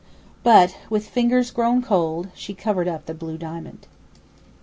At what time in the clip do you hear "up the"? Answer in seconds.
2.87-3.13